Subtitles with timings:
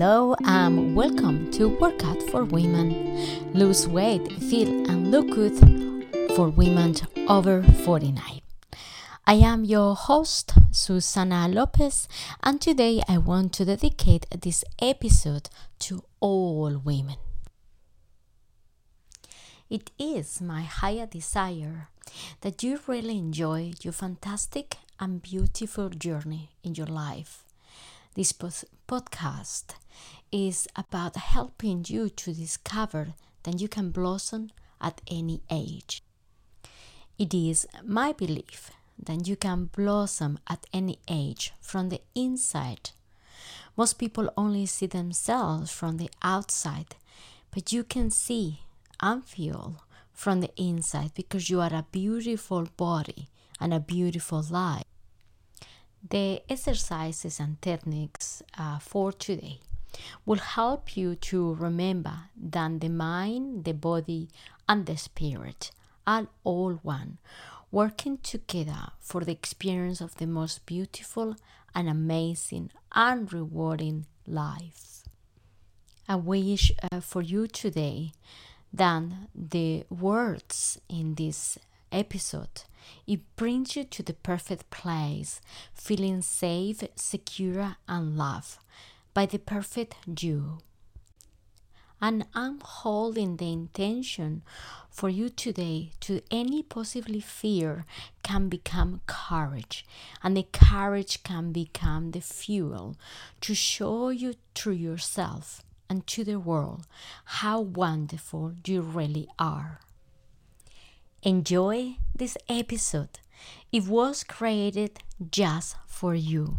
[0.00, 3.52] Hello and welcome to Workout for Women.
[3.52, 5.58] Lose weight, feel and look good
[6.34, 6.94] for women
[7.28, 8.40] over 49.
[9.26, 12.08] I am your host, Susana Lopez,
[12.42, 15.50] and today I want to dedicate this episode
[15.80, 17.16] to all women.
[19.68, 21.88] It is my higher desire
[22.40, 27.44] that you really enjoy your fantastic and beautiful journey in your life
[28.14, 28.32] this
[28.90, 29.66] podcast
[30.32, 36.02] is about helping you to discover that you can blossom at any age.
[37.16, 42.90] It is my belief that you can blossom at any age from the inside.
[43.76, 46.96] Most people only see themselves from the outside,
[47.52, 48.62] but you can see
[48.98, 53.28] and feel from the inside because you are a beautiful body
[53.60, 54.89] and a beautiful life
[56.08, 59.60] the exercises and techniques uh, for today
[60.24, 64.28] will help you to remember that the mind, the body,
[64.68, 65.70] and the spirit
[66.06, 67.18] are all one,
[67.70, 71.36] working together for the experience of the most beautiful
[71.74, 75.04] and amazing and rewarding life.
[76.08, 78.12] I wish uh, for you today
[78.72, 81.58] that the words in this
[81.92, 82.62] episode.
[83.06, 85.40] It brings you to the perfect place,
[85.74, 88.58] feeling safe, secure, and loved
[89.14, 90.58] by the perfect you.
[92.02, 94.42] And I'm holding the intention
[94.88, 97.84] for you today to any possibly fear
[98.22, 99.84] can become courage,
[100.22, 102.96] and the courage can become the fuel
[103.42, 106.86] to show you through yourself and to the world
[107.24, 109.80] how wonderful you really are.
[111.22, 113.18] Enjoy this episode.
[113.72, 114.98] It was created
[115.30, 116.58] just for you.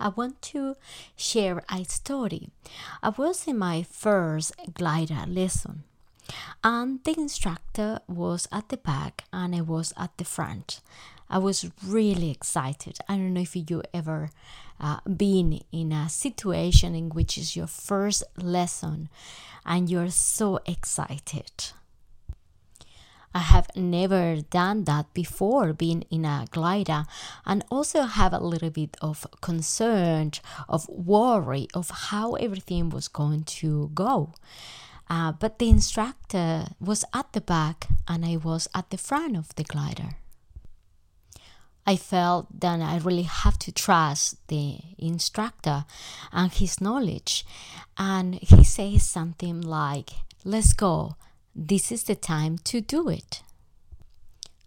[0.00, 0.74] I want to
[1.14, 2.50] share a story.
[3.04, 5.84] I was in my first glider lesson,
[6.64, 10.80] and the instructor was at the back and I was at the front.
[11.30, 12.98] I was really excited.
[13.08, 14.30] I don't know if you ever
[14.80, 19.08] uh, been in a situation in which is your first lesson
[19.64, 21.72] and you're so excited.
[23.34, 27.04] I have never done that before being in a glider
[27.46, 30.32] and also have a little bit of concern
[30.68, 34.34] of worry of how everything was going to go.
[35.08, 39.54] Uh, but the instructor was at the back and I was at the front of
[39.56, 40.16] the glider.
[41.86, 45.84] I felt that I really have to trust the instructor
[46.32, 47.44] and his knowledge.
[47.98, 50.10] And he says something like,
[50.44, 51.16] Let's go
[51.54, 53.42] this is the time to do it.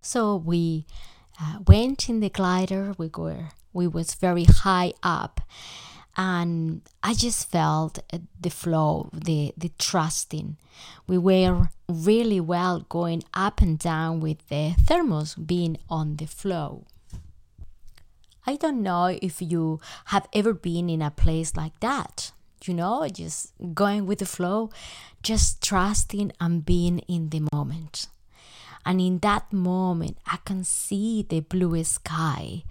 [0.00, 0.86] So we
[1.40, 2.94] uh, went in the glider.
[2.98, 5.40] We were we was very high up,
[6.16, 8.00] and I just felt
[8.40, 10.56] the flow, the the trusting.
[11.06, 16.84] We were really well going up and down with the thermals being on the flow.
[18.44, 22.32] I don't know if you have ever been in a place like that
[22.66, 24.70] you know, just going with the flow,
[25.22, 28.08] just trusting and being in the moment.
[28.84, 32.64] And in that moment, I can see the blue sky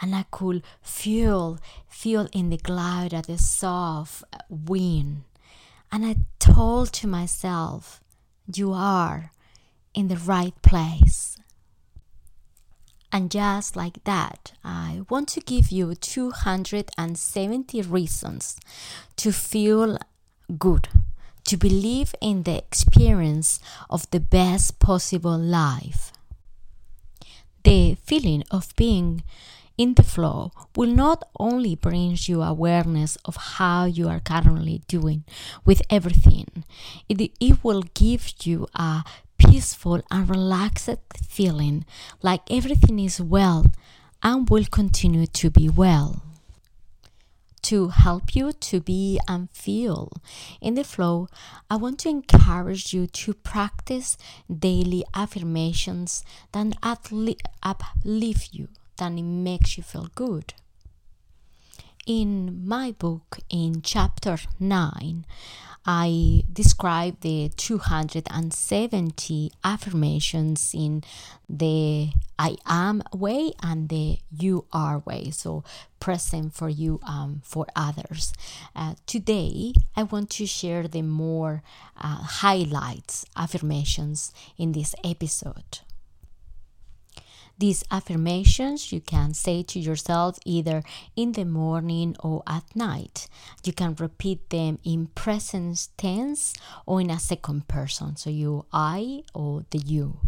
[0.00, 5.24] and I could feel, feel in the cloud at the soft wind.
[5.90, 8.00] And I told to myself,
[8.54, 9.32] you are
[9.94, 11.37] in the right place.
[13.10, 18.60] And just like that, I want to give you 270 reasons
[19.16, 19.98] to feel
[20.58, 20.88] good,
[21.44, 26.12] to believe in the experience of the best possible life.
[27.64, 29.22] The feeling of being
[29.78, 35.24] in the flow will not only bring you awareness of how you are currently doing
[35.64, 36.64] with everything,
[37.08, 39.04] it, it will give you a
[39.38, 40.90] peaceful and relaxed
[41.26, 41.84] feeling
[42.22, 43.66] like everything is well
[44.22, 46.22] and will continue to be well.
[47.62, 50.12] To help you to be and feel
[50.60, 51.28] in the flow,
[51.70, 54.16] I want to encourage you to practice
[54.48, 60.54] daily affirmations that uplift you, that makes you feel good
[62.08, 65.24] in my book in chapter 9
[65.84, 71.02] I describe the 270 affirmations in
[71.48, 75.30] the I am way and the you are way.
[75.30, 75.64] So,
[75.98, 78.34] present for you, um, for others.
[78.76, 81.62] Uh, today, I want to share the more
[81.96, 85.80] uh, highlights affirmations in this episode.
[87.58, 90.84] These affirmations you can say to yourself either
[91.16, 93.28] in the morning or at night.
[93.64, 96.54] You can repeat them in present tense
[96.86, 100.20] or in a second person, so you I or the you.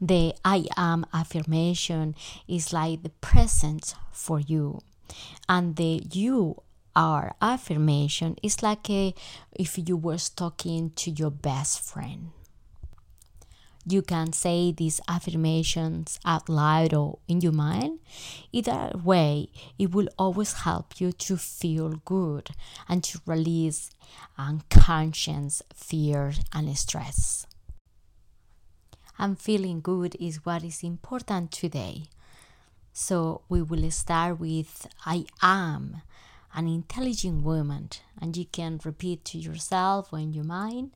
[0.00, 2.16] The I am affirmation
[2.48, 4.80] is like the present for you,
[5.48, 6.62] and the you
[6.96, 9.14] are affirmation is like a,
[9.52, 12.30] if you were talking to your best friend.
[13.86, 18.00] You can say these affirmations out loud or in your mind.
[18.50, 22.50] Either way, it will always help you to feel good
[22.88, 23.90] and to release
[24.38, 27.46] unconscious fear and stress.
[29.18, 32.04] And feeling good is what is important today.
[32.92, 36.02] So we will start with I am
[36.54, 37.90] an intelligent woman
[38.20, 40.92] and you can repeat to yourself or in your mind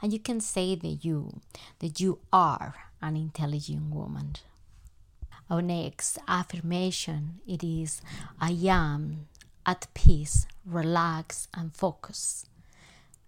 [0.00, 1.40] and you can say that you
[1.80, 4.36] that you are an intelligent woman.
[5.50, 8.00] Our next affirmation it is
[8.40, 9.26] i am
[9.66, 12.46] at peace relax and focus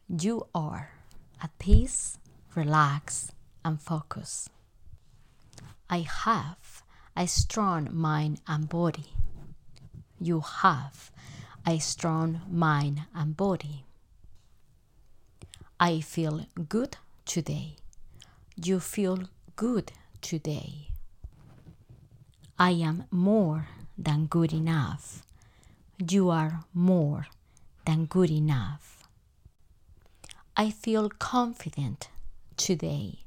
[0.09, 0.93] you are
[1.43, 2.19] at peace
[2.55, 3.33] relax
[3.63, 4.49] and focus
[5.91, 6.83] i have
[7.17, 9.07] a strong mind and body.
[10.21, 11.13] You have
[11.67, 13.85] a strong mind and body.
[15.81, 17.77] I feel good today.
[18.57, 19.25] You feel
[19.57, 20.89] good today.
[22.59, 25.23] I am more than good enough.
[25.99, 27.27] You are more
[27.87, 29.09] than good enough.
[30.57, 32.09] I feel confident
[32.57, 33.21] today.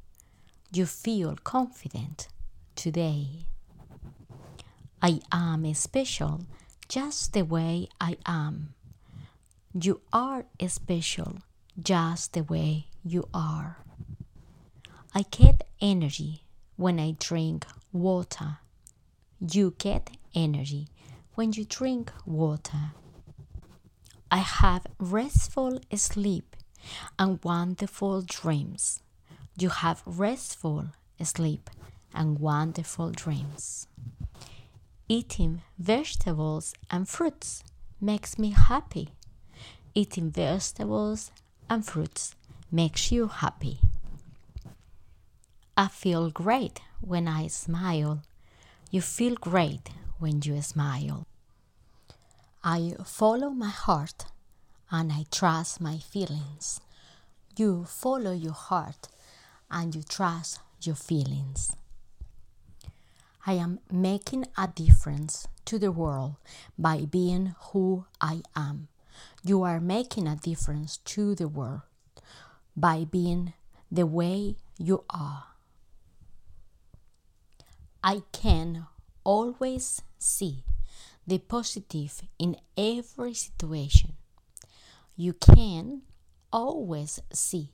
[0.72, 2.28] You feel confident
[2.76, 3.48] today.
[5.02, 6.42] I am special
[6.88, 8.74] just the way I am.
[9.74, 11.40] You are special
[11.82, 13.78] just the way you are.
[15.14, 16.44] I get energy
[16.76, 18.60] when I drink water.
[19.40, 20.88] You get energy
[21.36, 22.94] when you drink water.
[24.32, 26.56] I have restful sleep
[27.18, 29.02] and wonderful dreams.
[29.58, 30.88] You have restful
[31.24, 31.70] sleep
[32.14, 33.88] and wonderful dreams.
[35.10, 37.64] Eating vegetables and fruits
[38.02, 39.08] makes me happy.
[39.96, 41.32] Eating vegetables
[41.70, 42.36] and fruits
[42.70, 43.80] makes you happy.
[45.78, 48.22] I feel great when I smile.
[48.92, 51.26] You feel great when you smile.
[52.62, 54.26] I follow my heart
[54.92, 56.82] and I trust my feelings.
[57.56, 59.08] You follow your heart
[59.72, 61.78] and you trust your feelings.
[63.50, 66.36] I am making a difference to the world
[66.78, 68.90] by being who I am.
[69.42, 71.84] You are making a difference to the world
[72.76, 73.54] by being
[73.90, 75.46] the way you are.
[78.04, 78.86] I can
[79.24, 80.66] always see
[81.26, 84.18] the positive in every situation.
[85.16, 86.02] You can
[86.52, 87.70] always see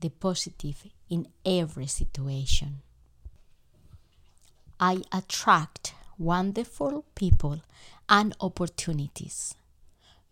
[0.00, 2.80] the positive in every situation.
[4.82, 7.60] I attract wonderful people
[8.08, 9.54] and opportunities.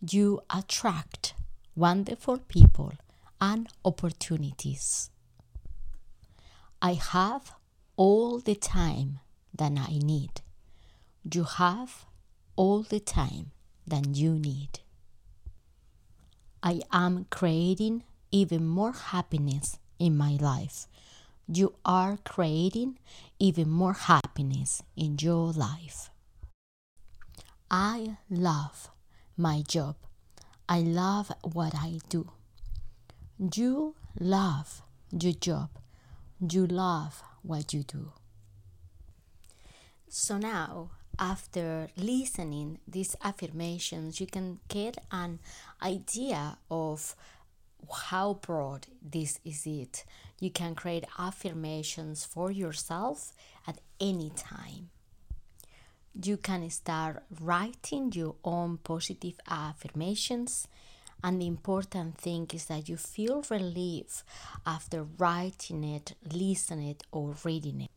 [0.00, 1.34] You attract
[1.76, 2.94] wonderful people
[3.42, 5.10] and opportunities.
[6.80, 7.52] I have
[7.96, 9.18] all the time
[9.54, 10.40] that I need.
[11.30, 12.06] You have
[12.56, 13.50] all the time
[13.86, 14.80] that you need.
[16.62, 20.87] I am creating even more happiness in my life
[21.48, 22.98] you are creating
[23.38, 26.10] even more happiness in your life.
[27.70, 28.90] I love
[29.36, 29.96] my job.
[30.68, 32.30] I love what I do.
[33.38, 35.70] You love your job.
[36.40, 38.12] You love what you do.
[40.08, 45.40] So now, after listening these affirmations, you can get an
[45.82, 47.16] idea of
[48.10, 50.04] how broad this is it.
[50.40, 53.32] You can create affirmations for yourself
[53.66, 54.90] at any time.
[56.20, 60.66] You can start writing your own positive affirmations,
[61.22, 64.24] and the important thing is that you feel relief
[64.66, 67.90] after writing it, listening it, or reading it.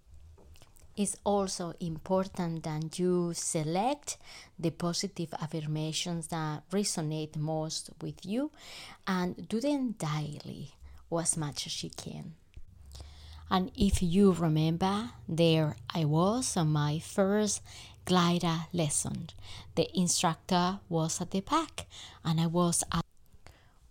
[0.97, 4.17] It's also important that you select
[4.59, 8.51] the positive affirmations that resonate most with you
[9.07, 10.73] and do them daily
[11.09, 12.33] or as much as you can.
[13.49, 17.61] And if you remember, there I was on my first
[18.05, 19.27] glider lesson.
[19.75, 21.85] The instructor was at the back,
[22.23, 23.05] and I was at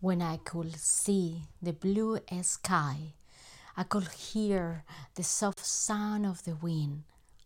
[0.01, 3.13] when I could see the blue sky
[3.77, 4.85] I could hear
[5.15, 7.05] the soft sound of the wind.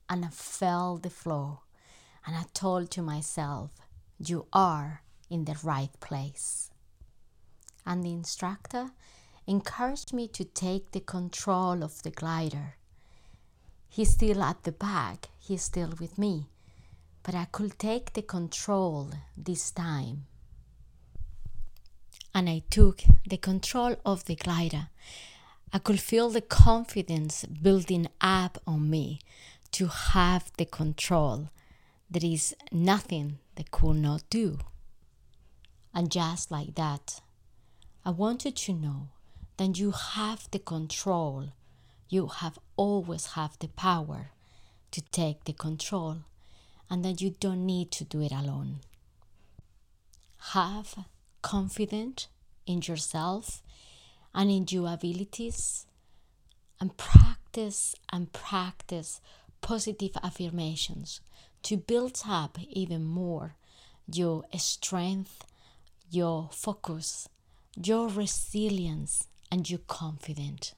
[0.08, 1.60] and I felt the flow.
[2.26, 3.70] And I told to myself,
[4.18, 6.70] You are in the right place.
[7.86, 8.90] And the instructor
[9.46, 12.76] encouraged me to take the control of the glider.
[13.88, 16.48] He's still at the back, he's still with me,
[17.22, 20.26] but I could take the control this time.
[22.34, 24.88] And I took the control of the glider.
[25.74, 29.18] I could feel the confidence building up on me
[29.72, 31.48] to have the control.
[32.08, 34.60] There is nothing they could not do.
[35.92, 37.20] And just like that,
[38.04, 39.08] I wanted to know
[39.56, 41.48] that you have the control.
[42.08, 44.30] You have always have the power
[44.92, 46.18] to take the control
[46.88, 48.78] and that you don't need to do it alone.
[50.52, 51.04] Have
[51.42, 52.28] confidence
[52.64, 53.60] in yourself
[54.34, 55.86] and in your abilities
[56.80, 59.20] and practice and practice
[59.60, 61.20] positive affirmations
[61.62, 63.54] to build up even more
[64.12, 65.46] your strength,
[66.10, 67.28] your focus,
[67.82, 70.74] your resilience, and your confidence.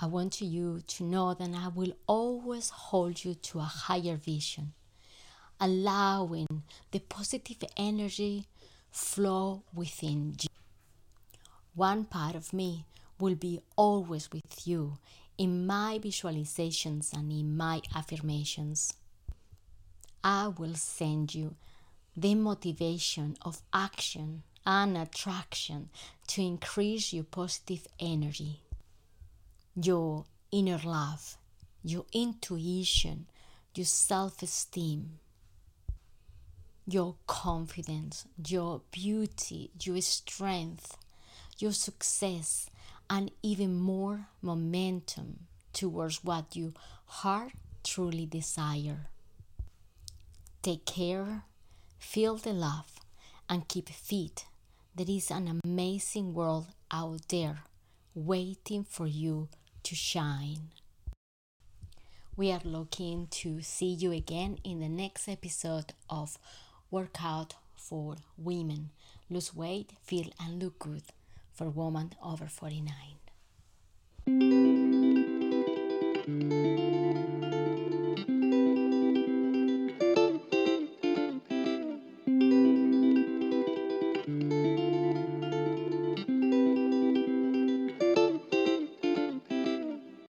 [0.00, 4.72] I want you to know that I will always hold you to a higher vision,
[5.60, 8.46] allowing the positive energy
[8.90, 10.48] flow within you.
[11.74, 12.84] One part of me
[13.18, 14.98] will be always with you
[15.38, 18.94] in my visualizations and in my affirmations.
[20.22, 21.56] I will send you
[22.14, 25.88] the motivation of action and attraction
[26.28, 28.60] to increase your positive energy,
[29.74, 31.38] your inner love,
[31.82, 33.26] your intuition,
[33.74, 35.18] your self esteem,
[36.86, 40.98] your confidence, your beauty, your strength,
[41.58, 42.68] your success,
[43.08, 46.74] and even more momentum towards what you
[47.06, 47.52] heart
[47.84, 49.08] truly desire.
[50.62, 51.44] Take care,
[51.98, 53.00] feel the love,
[53.48, 54.44] and keep fit.
[54.94, 57.64] There is an amazing world out there
[58.14, 59.48] waiting for you
[59.82, 60.70] to shine.
[62.36, 66.38] We are looking to see you again in the next episode of
[66.90, 68.90] Workout for Women.
[69.28, 71.02] Lose weight, feel, and look good
[71.52, 73.18] for women over 49.